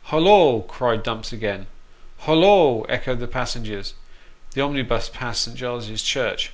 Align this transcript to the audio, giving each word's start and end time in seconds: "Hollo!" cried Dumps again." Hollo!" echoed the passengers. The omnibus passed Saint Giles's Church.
"Hollo!" 0.12 0.60
cried 0.68 1.02
Dumps 1.02 1.32
again." 1.32 1.66
Hollo!" 2.20 2.82
echoed 2.88 3.18
the 3.18 3.26
passengers. 3.26 3.94
The 4.52 4.60
omnibus 4.60 5.08
passed 5.12 5.42
Saint 5.42 5.56
Giles's 5.56 6.04
Church. 6.04 6.52